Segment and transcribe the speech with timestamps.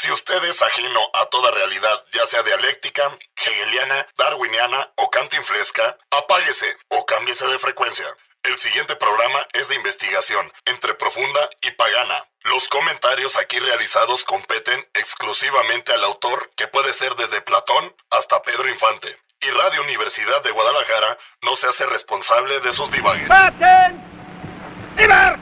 [0.00, 3.02] Si usted es ajeno a toda realidad, ya sea dialéctica,
[3.36, 8.06] hegeliana, darwiniana o cantinflesca, apáguese o cámbiese de frecuencia.
[8.44, 12.24] El siguiente programa es de investigación, entre profunda y pagana.
[12.42, 18.68] Los comentarios aquí realizados competen exclusivamente al autor, que puede ser desde Platón hasta Pedro
[18.68, 19.08] Infante.
[19.40, 23.26] Y Radio Universidad de Guadalajara no se hace responsable de sus divagues.
[23.26, 24.00] ¡Paten!
[24.96, 25.40] ¡Ibar!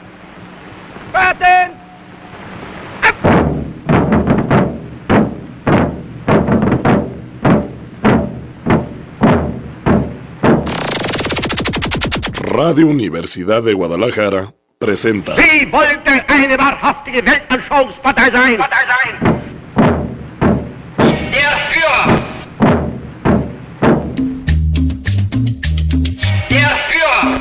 [1.12, 1.85] ¡Paten!
[12.56, 15.34] Radio Universidad de Guadalajara presenta.
[15.36, 18.58] Sie wollte eine wahrhaftige Weltanschauungspartei sein.
[21.34, 22.18] Der Führer.
[26.50, 27.40] Der Führer.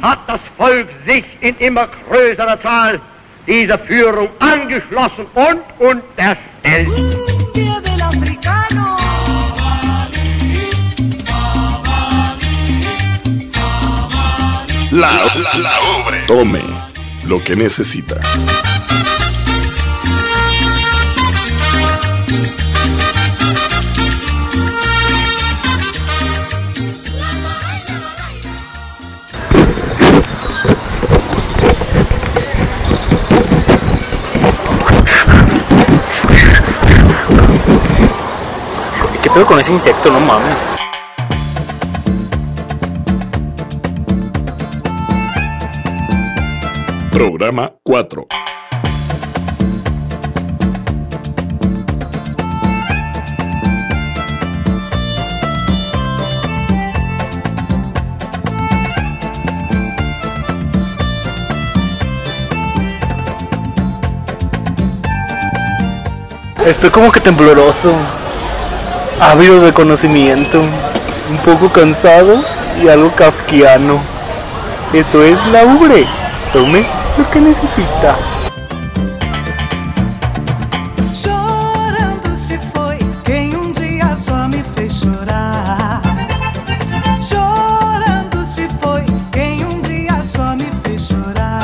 [0.00, 2.98] Hat das Volk sich in immer größerer Zahl
[3.46, 7.19] dieser Führung angeschlossen und unterstellt.
[16.30, 16.62] Tome
[17.26, 18.14] lo que necesita.
[39.20, 40.12] ¿Qué pedo con ese insecto?
[40.12, 40.69] No mames.
[47.10, 48.26] Programa 4.
[66.64, 67.92] Estoy como que tembloroso,
[69.20, 72.44] ávido de conocimiento, un poco cansado
[72.80, 73.98] y algo kafkiano.
[74.92, 76.06] Esto es la ubre.
[76.52, 78.16] Tome lo que necesita.
[81.14, 86.00] Chorando se foi quem um dia só me fez chorar.
[87.22, 91.60] Chorando se foi quem um dia só me fez chorar.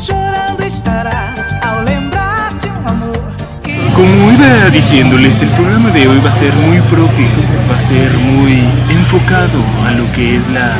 [0.00, 6.18] Chorando estará ao lembrar de um amor que Como iba diciéndoles, el programa de hoy
[6.20, 7.28] va a ser muy propio,
[7.70, 10.76] va a ser muy enfocado a lo que es la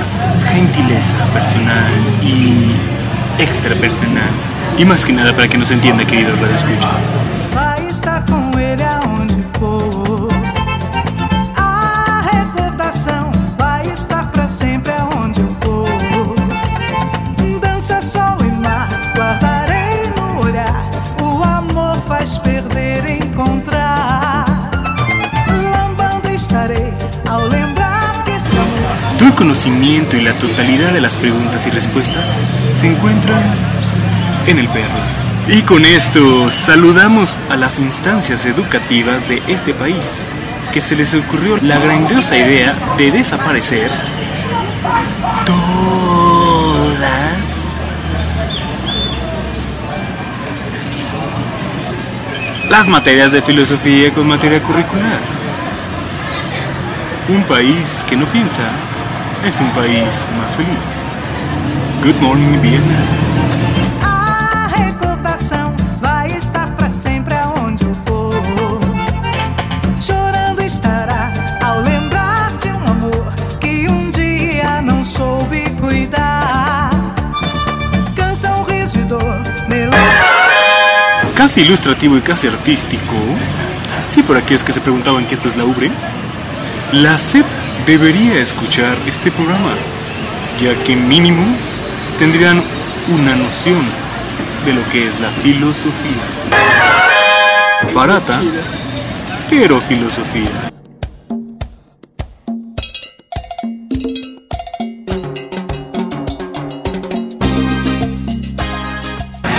[0.53, 1.93] gentileza personal
[2.23, 2.92] y
[3.39, 4.31] extrapersonal.
[4.79, 6.89] Y más que nada para que nos entienda, queridos Radio Escucha.
[29.53, 32.35] Conocimiento y la totalidad de las preguntas y respuestas
[32.73, 33.43] se encuentran
[34.47, 34.89] en el perro.
[35.47, 40.27] Y con esto saludamos a las instancias educativas de este país,
[40.73, 43.91] que se les ocurrió la grandiosa idea de desaparecer
[45.45, 46.97] todas
[52.71, 55.21] las materias de filosofía con materia curricular.
[57.29, 58.63] Un país que no piensa
[59.45, 61.03] es un país más feliz.
[62.03, 63.03] Good morning, Vietnam.
[64.03, 68.81] A recordação vai estar pra sempre aonde eu for.
[70.01, 71.33] Chorando estará
[71.65, 76.91] ao lembrar de um amor que um dia não soube cuidar.
[78.15, 81.33] Cansa um riso e dor, melodia.
[81.35, 83.17] Casi ilustrativo y casi artístico.
[84.09, 85.91] Sí, por aquellos que se preguntaban que esto es la ubre.
[86.93, 89.75] La SEP debería escuchar este programa,
[90.61, 91.45] ya que mínimo
[92.19, 92.63] tendrían
[93.09, 93.83] una noción
[94.65, 96.23] de lo que es la filosofía.
[97.95, 98.41] Barata,
[99.51, 100.71] pero filosofía.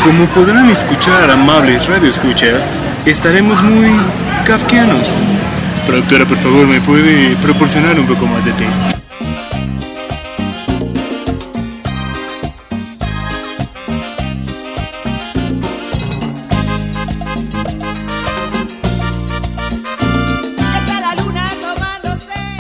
[0.03, 3.91] Como podrán escuchar, amables radioescuchas, estaremos muy
[4.45, 5.09] kafkianos.
[5.85, 8.65] Productora, por favor, ¿me puede proporcionar un poco más de té?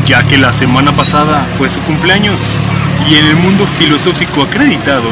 [0.05, 2.55] Ya que la semana pasada fue su cumpleaños
[3.09, 5.09] y en el mundo filosófico acreditado,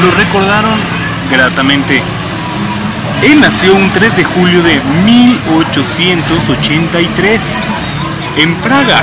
[0.00, 0.78] lo recordaron
[1.30, 2.02] gratamente
[3.22, 7.42] Él nació un 3 de julio de 1883
[8.38, 9.02] en Praga,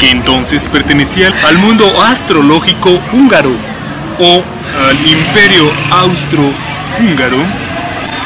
[0.00, 3.52] que entonces pertenecía al mundo astrológico húngaro
[4.18, 4.42] o
[4.88, 7.38] al imperio austro-húngaro.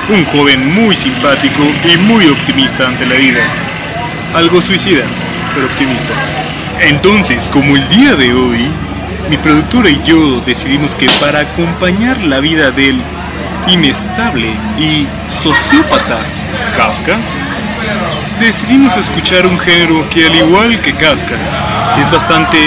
[0.08, 3.42] Un joven muy simpático y muy optimista ante la vida.
[4.34, 5.02] Algo suicida,
[5.54, 6.14] pero optimista.
[6.80, 8.70] Entonces, como el día de hoy,
[9.30, 13.02] mi productora y yo decidimos que para acompañar la vida del
[13.68, 16.18] inestable y sociópata
[16.76, 17.16] Kafka,
[18.40, 21.36] decidimos escuchar un género que al igual que Kafka
[22.00, 22.58] es bastante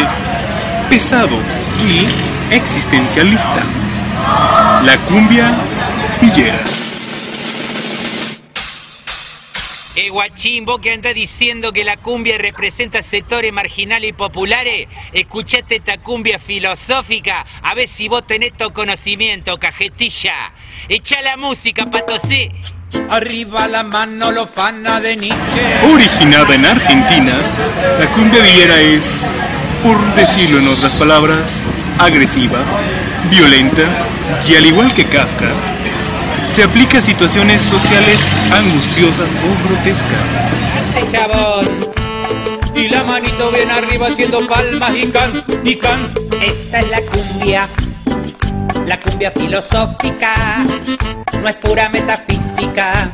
[0.89, 1.37] pesado
[1.85, 3.63] y existencialista,
[4.85, 5.53] la cumbia
[6.21, 6.86] villera.
[9.99, 15.77] Eh, guachín, vos que andás diciendo que la cumbia representa sectores marginales y populares, escuchate
[15.77, 20.53] esta cumbia filosófica, a ver si vos tenés tu conocimiento, cajetilla.
[20.87, 22.51] Echa la música, patosé.
[23.09, 25.61] Arriba la mano, lo fana de Nietzsche.
[25.91, 27.33] Originada en Argentina,
[27.99, 29.33] la cumbia villera es,
[29.81, 31.65] por decirlo en otras palabras,
[31.97, 32.59] agresiva,
[33.31, 33.81] violenta
[34.47, 35.49] y al igual que Kafka,
[36.47, 41.11] se aplica a situaciones sociales angustiosas o grotescas.
[41.11, 41.77] Chabón.
[42.73, 45.99] Y la manito bien arriba haciendo palmas y can, y can.
[46.41, 47.67] Esta es la cumbia.
[48.85, 50.65] La cumbia filosófica.
[51.41, 53.11] No es pura metafísica.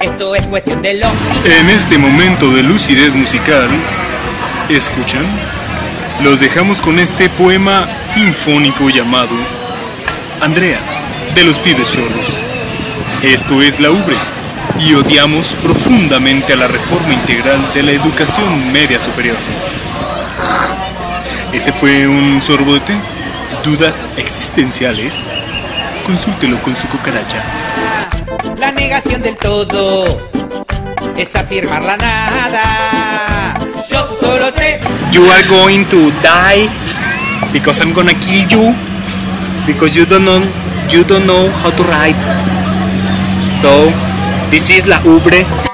[0.00, 1.60] Esto es cuestión de lógica.
[1.60, 3.68] En este momento de lucidez musical,
[4.68, 5.24] ¿escuchan?
[6.22, 9.34] Los dejamos con este poema sinfónico llamado
[10.40, 10.78] Andrea,
[11.34, 12.51] de los pibes chorros.
[13.22, 14.16] Esto es la ubre
[14.80, 19.36] y odiamos profundamente a la reforma integral de la educación media superior.
[21.52, 22.94] Ese fue un sorbo de té.
[23.62, 25.40] ¿Dudas existenciales?
[26.04, 27.44] Consúltelo con su cucaracha.
[28.58, 30.28] La negación del todo
[31.16, 33.54] es afirmar la nada.
[33.88, 34.80] Yo solo sé.
[35.12, 36.68] You are going to die
[37.52, 38.74] because I'm gonna kill you
[39.64, 40.42] because you don't know
[40.90, 42.51] you don't know how to ride.
[43.62, 43.92] So
[44.50, 45.71] this is la ubre.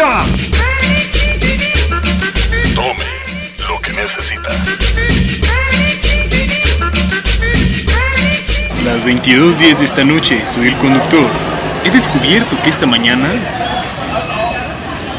[0.00, 0.24] Tome
[3.68, 4.48] lo que necesita.
[8.82, 11.26] Las 22.10 de esta noche, soy el conductor.
[11.84, 13.28] He descubierto que esta mañana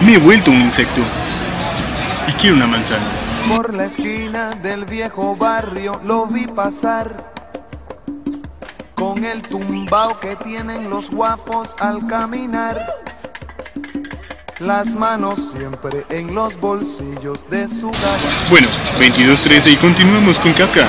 [0.03, 1.01] me he vuelto un insecto
[2.27, 3.05] y quiero una manzana.
[3.47, 7.31] Por la esquina del viejo barrio lo vi pasar
[8.95, 13.00] con el tumbao que tienen los guapos al caminar.
[14.61, 18.19] Las manos siempre en los bolsillos de su gabán.
[18.51, 18.67] Bueno,
[18.99, 20.87] 22.13 y continuamos con Kafka.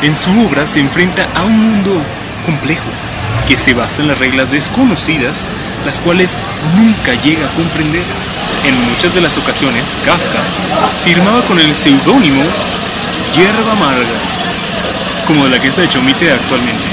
[0.00, 1.90] En su obra se enfrenta a un mundo
[2.46, 2.88] complejo
[3.46, 5.46] que se basa en las reglas desconocidas,
[5.84, 6.38] las cuales
[6.74, 8.02] nunca llega a comprender.
[8.64, 10.40] En muchas de las ocasiones, Kafka
[11.04, 12.40] firmaba con el seudónimo
[13.36, 14.06] Hierba Amarga,
[15.26, 16.84] como la que está hecho Mite actualmente.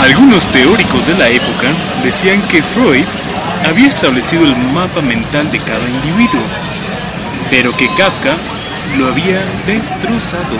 [0.00, 1.68] Algunos teóricos de la época
[2.02, 3.04] decían que Freud
[3.66, 6.40] había establecido el mapa mental de cada individuo,
[7.50, 8.34] pero que Kafka
[8.98, 10.56] lo había destrozado,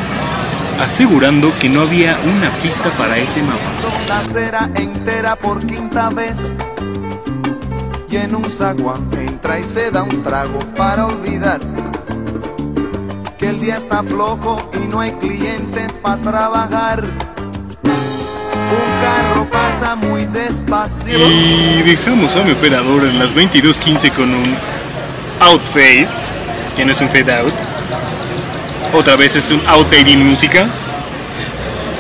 [0.81, 3.61] asegurando que no había una pista para ese mapa.
[4.09, 6.37] La acera entera por quinta vez.
[8.09, 11.61] Y en un zaguán entra y se da un trago para olvidar
[13.39, 17.05] que el día está flojo y no hay clientes para trabajar.
[17.83, 19.49] Un carro
[19.97, 21.29] muy despacio.
[21.29, 24.57] Y dejamos a mi operador en las 22.15 con un
[25.41, 26.07] out fade,
[26.77, 27.53] que no es un fade out.
[28.95, 30.67] Otra vez es un out fade in música.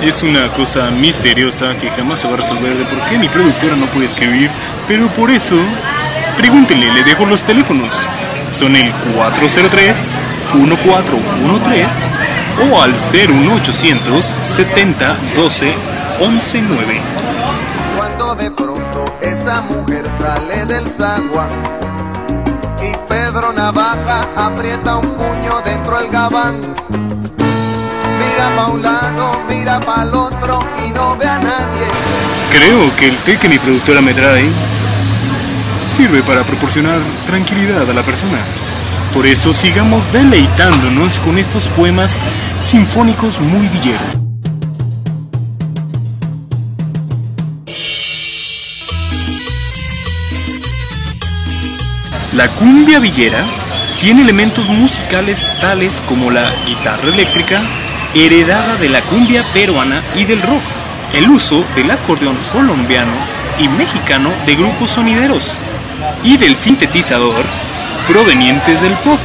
[0.00, 3.76] Es una cosa misteriosa que jamás se va a resolver de por qué mi productora
[3.76, 4.50] no puede escribir,
[4.88, 5.56] pero por eso
[6.36, 8.08] pregúntenle, le dejo los teléfonos.
[8.50, 9.98] Son el 403
[10.54, 11.96] 1413
[12.70, 15.74] o al 01800 70 12
[16.20, 16.62] 11
[18.34, 18.36] 9.
[18.36, 21.50] Cuando de pronto esa mujer sale del zaguán
[22.80, 26.60] y Pedro Navaja aprieta un puño dentro del gabán.
[28.18, 31.86] Mira pa' un lado, mira pa' el otro y no ve a nadie.
[32.50, 34.14] Creo que el té que mi productora me
[35.96, 38.38] sirve para proporcionar tranquilidad a la persona.
[39.12, 42.18] Por eso sigamos deleitándonos con estos poemas
[42.58, 44.21] sinfónicos muy villeros.
[52.34, 53.44] La cumbia villera
[54.00, 57.60] tiene elementos musicales tales como la guitarra eléctrica,
[58.14, 60.62] heredada de la cumbia peruana y del rock,
[61.12, 63.12] el uso del acordeón colombiano
[63.58, 65.58] y mexicano de grupos sonideros,
[66.24, 67.44] y del sintetizador
[68.08, 69.20] provenientes del pop.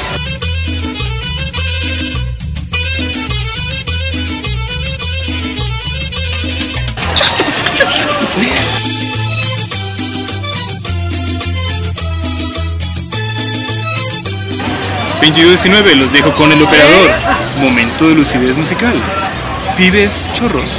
[15.27, 17.09] ...22.19 los dejo con el operador...
[17.59, 18.93] ...momento de lucidez musical...
[19.75, 20.71] ...pibes chorros...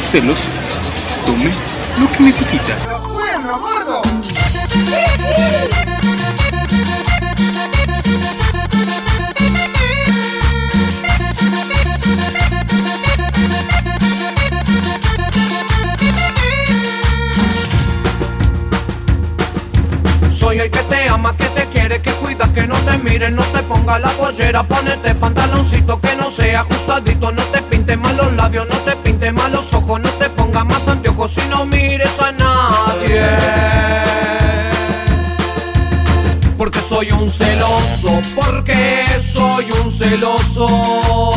[0.00, 0.38] ...celos...
[1.26, 1.50] ...tome
[2.00, 2.93] lo que necesita...
[23.04, 27.96] que no te ponga la pollera, ponete pantaloncito que no sea ajustadito, no te pinte
[27.96, 31.48] mal los labios, no te pinte mal los ojos, no te ponga más anteojos y
[31.48, 33.22] no mires a nadie.
[36.56, 41.33] Porque soy un celoso, porque soy un celoso.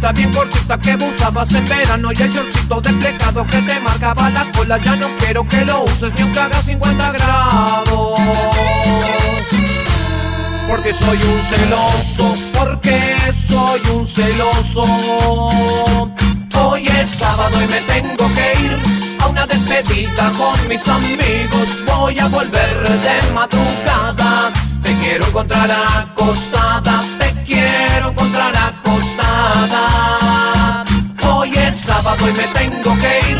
[0.00, 4.78] Bien cortita que usabas en verano y el shortcito desplegado que te marcaba la cola.
[4.78, 8.20] Ya no quiero que lo uses ni aunque haga 50 grados.
[10.68, 13.16] Porque soy un celoso, porque
[13.46, 14.84] soy un celoso.
[16.56, 18.78] Hoy es sábado y me tengo que ir
[19.20, 21.84] a una despedida con mis amigos.
[21.86, 24.50] Voy a volver de madrugada.
[24.82, 28.79] Te quiero encontrar acostada Te quiero encontrar acostada
[31.28, 33.38] Hoy es sábado y me tengo que ir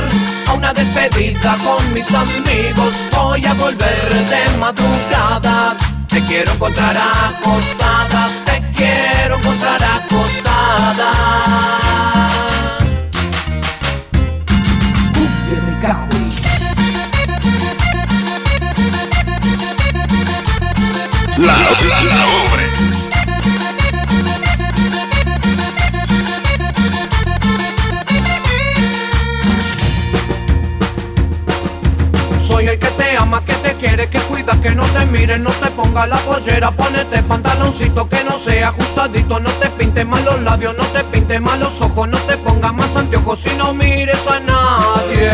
[0.49, 2.95] a una despedida con mis amigos.
[3.13, 5.77] Voy a volver de madrugada.
[6.11, 11.13] Te quiero encontrar acostada Te quiero encontrar acostada
[36.07, 40.85] la pollera, ponete pantaloncito que no sea ajustadito, no te pintes mal los labios, no
[40.87, 45.31] te pintes mal los ojos, no te pongas más anteojos y no mires a nadie.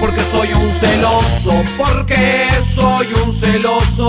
[0.00, 4.08] Porque soy un celoso, porque soy un celoso.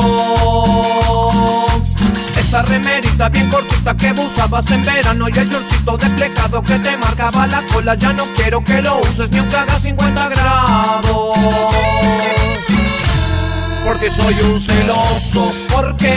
[2.37, 7.47] Esa remerita bien cortita que usabas en verano y el shortcito desplegado que te marcaba
[7.47, 12.34] la cola Ya no quiero que lo uses ni aunque haga 50 grados
[13.85, 16.13] Porque soy un celoso, porque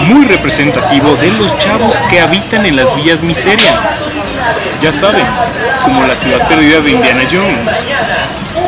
[0.06, 3.80] muy representativo de los chavos que habitan en las villas miseria.
[4.80, 5.26] Ya saben,
[5.84, 7.84] como la ciudad perdida de Indiana Jones,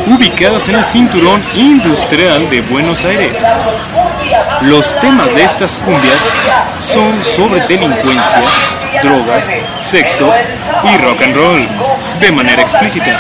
[0.07, 3.43] ubicadas en el cinturón industrial de Buenos Aires.
[4.63, 6.33] Los temas de estas cumbias
[6.79, 8.43] son sobre delincuencia,
[9.03, 10.33] drogas, sexo
[10.85, 11.69] y rock and roll,
[12.21, 13.19] de manera explícita.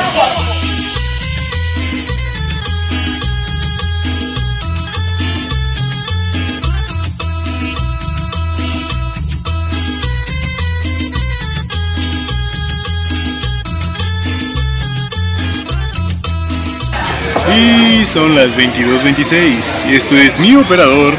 [18.12, 21.14] Son las 22.26 y esto es mi operador,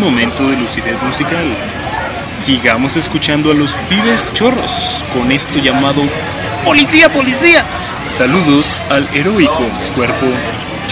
[0.00, 1.44] momento de lucidez musical.
[2.38, 6.00] Sigamos escuchando a los pibes chorros con esto llamado
[6.64, 7.66] ¡Policía, policía!
[8.06, 10.26] Saludos al heroico cuerpo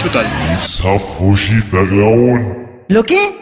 [0.03, 0.27] total.
[2.87, 3.40] ¿Lo qué?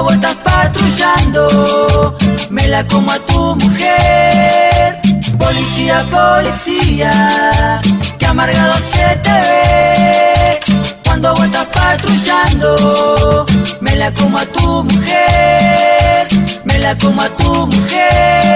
[0.00, 2.16] Cuando vos estás patrullando.
[2.50, 4.98] Me la como a tu mujer.
[5.38, 7.80] Policía, policía,
[8.18, 10.60] que amargado se te ve
[11.04, 13.46] cuando vos estás patrullando.
[13.80, 16.28] Me la como a tu mujer,
[16.64, 18.49] me la como a tu mujer.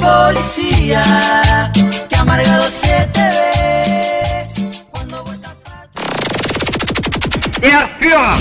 [0.00, 1.72] Policía,
[2.08, 4.48] que amargado se te ve
[4.90, 5.24] cuando
[7.60, 8.36] Der Führer!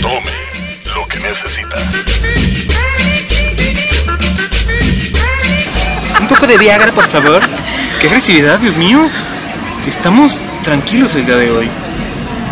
[0.00, 0.32] Tome
[0.94, 1.76] lo que necesita.
[6.20, 7.42] Un poco de Viagra, por favor.
[8.00, 9.08] ¡Qué agresividad, Dios mío!
[9.86, 11.68] Estamos tranquilos el día de hoy.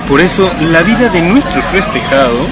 [0.09, 2.47] Por eso, la vida de nuestro festejado.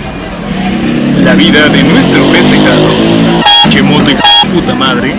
[1.24, 3.47] La vida de nuestro festejado.
[3.70, 4.16] Che moto, de
[4.52, 5.14] puta madre.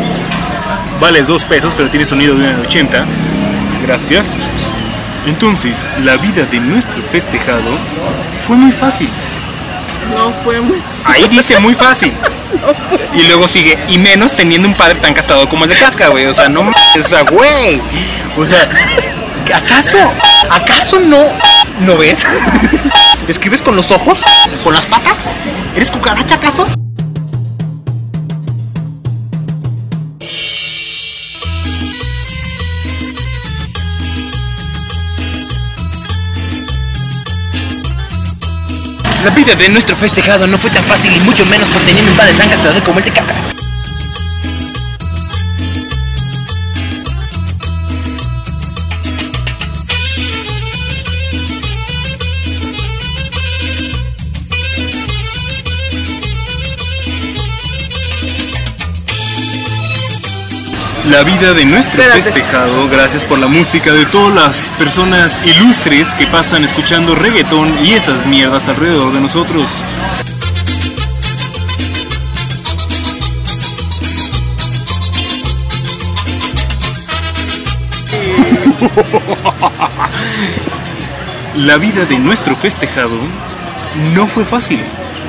[0.99, 3.05] Vales dos pesos, pero tiene sonido de 1,80.
[3.85, 4.37] Gracias.
[5.27, 7.77] Entonces, la vida de nuestro festejado
[8.45, 9.09] fue muy fácil.
[10.15, 10.81] No fue muy.
[11.05, 12.11] Ahí dice muy fácil.
[13.13, 16.25] Y luego sigue, y menos teniendo un padre tan castrado como el de Kafka, güey.
[16.25, 17.79] O sea, no mames, o sea, güey.
[18.37, 18.67] O sea,
[19.53, 19.97] ¿acaso,
[20.49, 21.25] acaso no,
[21.81, 22.25] no ves?
[23.27, 24.21] ¿Escribes con los ojos?
[24.63, 25.17] ¿Con las patas?
[25.75, 26.67] ¿Eres cucaracha, acaso?
[39.23, 42.17] La vida de nuestro festejado no fue tan fácil y mucho menos pues teniendo un
[42.17, 43.68] padre tan castrado como el de Kafka.
[61.09, 66.27] La vida de nuestro festejado, gracias por la música de todas las personas ilustres que
[66.27, 69.71] pasan escuchando reggaetón y esas mierdas alrededor de nosotros.
[81.55, 83.17] La vida de nuestro festejado
[84.13, 84.83] no fue fácil,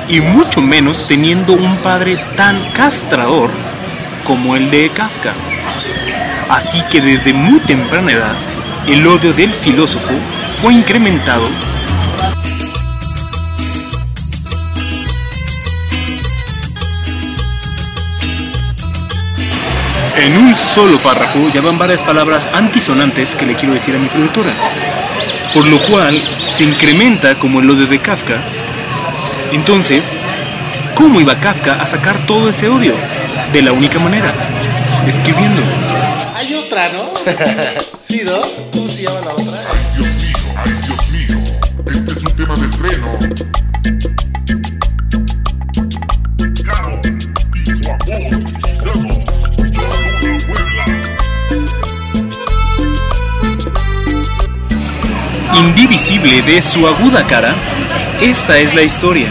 [0.07, 3.49] y mucho menos teniendo un padre tan castrador
[4.23, 5.33] como el de Kafka.
[6.49, 8.35] Así que desde muy temprana edad,
[8.87, 10.13] el odio del filósofo
[10.61, 11.47] fue incrementado
[20.21, 24.07] En un solo párrafo ya van varias palabras antisonantes que le quiero decir a mi
[24.07, 24.53] productora.
[25.51, 28.35] Por lo cual se incrementa como el odio de Kafka.
[29.51, 30.15] Entonces,
[30.93, 32.93] ¿cómo iba Kafka a sacar todo ese odio?
[33.51, 34.27] De la única manera,
[35.07, 35.61] escribiendo.
[36.35, 37.11] Hay otra, ¿no?
[38.01, 38.41] sí, ¿no?
[38.71, 39.59] ¿Cómo se llama la otra?
[39.95, 41.37] Dios mío, ay Dios mío.
[41.85, 43.19] Este es un tema de estreno.
[47.65, 48.51] Y su amor.
[55.53, 57.53] Indivisible de su aguda cara,
[58.21, 59.27] esta es la historia.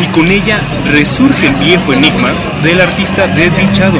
[0.00, 3.98] Y con ella resurge el viejo enigma del artista desdichado.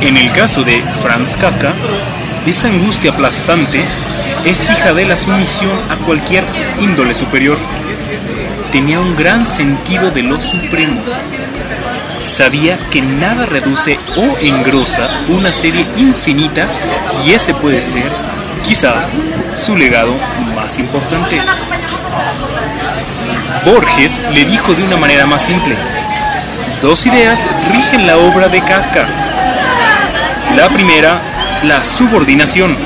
[0.00, 1.72] En el caso de Franz Kafka,
[2.46, 3.82] esa angustia aplastante
[4.44, 6.44] es hija de la sumisión a cualquier
[6.80, 7.56] índole superior.
[8.70, 11.00] Tenía un gran sentido de lo supremo.
[12.20, 16.66] Sabía que nada reduce o engrosa una serie infinita
[17.24, 18.10] y ese puede ser,
[18.66, 19.06] quizá,
[19.54, 20.14] su legado
[20.54, 21.40] más importante.
[23.64, 25.74] Borges le dijo de una manera más simple,
[26.82, 29.06] dos ideas rigen la obra de Kafka.
[30.56, 31.20] La primera,
[31.64, 32.76] la subordinación.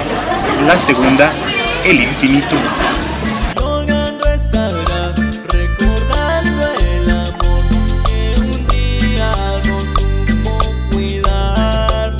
[0.66, 1.32] La segunda,
[1.84, 2.56] el infinito.
[3.54, 5.12] Llorando estará,
[5.52, 7.64] recordando el amor
[8.06, 9.30] que un día
[9.66, 10.54] no supo
[10.90, 12.16] cuidar.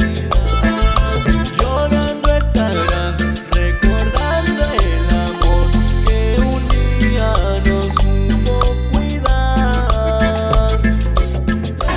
[1.59, 3.17] Llorando estará,
[3.51, 5.67] recordando el amor
[6.07, 6.63] que un
[7.01, 7.33] día
[7.65, 8.55] no supo
[8.93, 10.81] cuidar.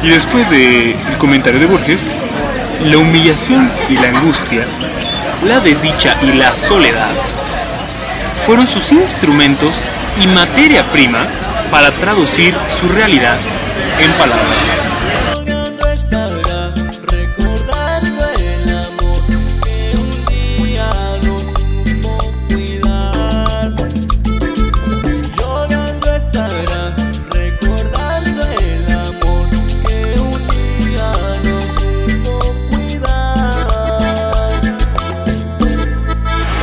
[0.04, 2.16] Y después del comentario de Borges,
[2.84, 4.66] la humillación y la angustia,
[5.46, 7.12] la desdicha y la soledad
[8.46, 9.82] fueron sus instrumentos
[10.22, 11.26] y materia prima
[11.70, 13.38] para traducir su realidad
[14.00, 14.81] en palabras.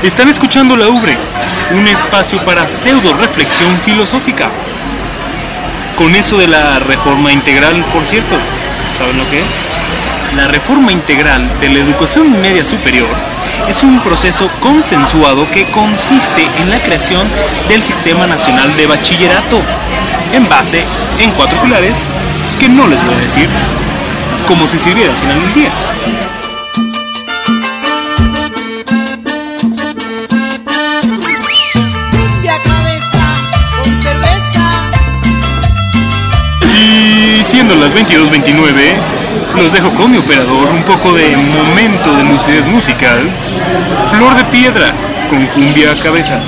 [0.08, 1.18] Están escuchando La Ubre,
[1.70, 4.48] un espacio para pseudo reflexión filosófica.
[5.98, 8.34] Con eso de la reforma integral, por cierto,
[8.96, 9.52] ¿saben lo que es?
[10.34, 13.06] La reforma integral de la educación media superior
[13.68, 17.28] es un proceso consensuado que consiste en la creación
[17.68, 19.60] del Sistema Nacional de Bachillerato,
[20.32, 20.84] en base
[21.20, 22.12] en cuatro pilares
[22.58, 23.48] que no les voy a decir,
[24.48, 26.27] como si sirviera al final del día.
[37.58, 38.94] Siendo las 22.29,
[39.56, 43.28] los dejo con mi operador un poco de momento de lucidez musical.
[44.12, 44.94] Flor de piedra
[45.28, 46.40] con cumbia cabeza.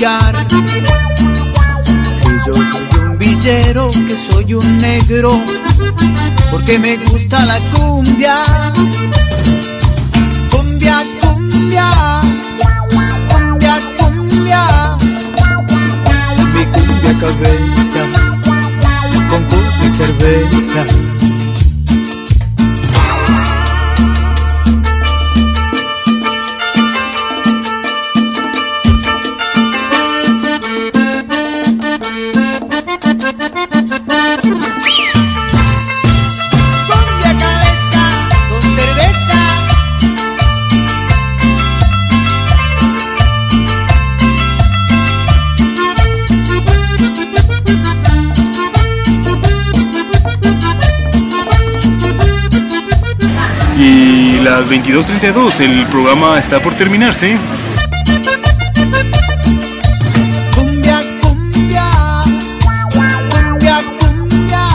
[0.00, 0.06] Que
[2.46, 5.28] yo soy un villero, que soy un negro.
[6.50, 8.34] Porque me gusta la cumbia.
[10.50, 11.90] Cumbia, cumbia.
[13.28, 14.96] Cumbia, cumbia.
[16.54, 18.02] Mi cumbia cabeza
[19.28, 21.19] con coca y cerveza.
[54.70, 57.36] 22.32, el programa está por terminarse.
[60.54, 61.90] Cumbia, cumbia,
[62.92, 64.68] cumbia, cumbia.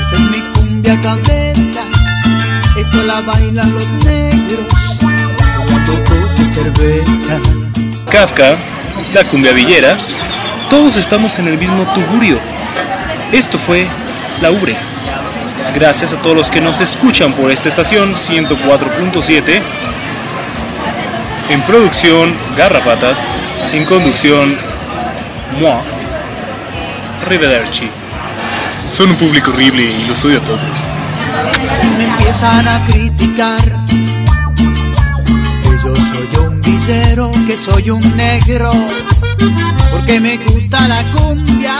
[0.00, 1.80] Esta es mi cumbia cabeza.
[2.78, 4.72] Esto la bailan los negros.
[6.54, 7.38] Cerveza.
[8.10, 8.56] Kafka,
[9.12, 9.98] la cumbia villera,
[10.70, 12.38] todos estamos en el mismo tugurio.
[13.32, 13.86] Esto fue
[14.40, 14.91] La Ubre.
[15.74, 19.62] Gracias a todos los que nos escuchan por esta estación 104.7.
[21.48, 23.18] En producción, Garrapatas.
[23.72, 24.56] En conducción,
[25.60, 25.80] Moi.
[27.22, 27.88] Arrivederci.
[28.90, 30.60] Son un público horrible y los odio a todos.
[31.96, 33.64] me empiezan a criticar
[35.62, 38.70] que yo soy un villero, que soy un negro,
[39.90, 41.02] porque me gusta la.
[41.12, 41.74] Cumbia,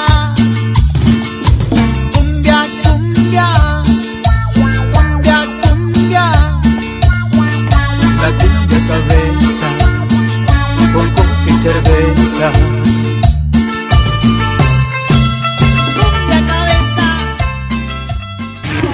[11.62, 12.52] cerveza.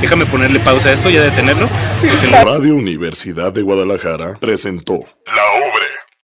[0.00, 1.68] Déjame ponerle pausa a esto, ya detenerlo.
[2.44, 5.00] Radio Universidad de Guadalajara presentó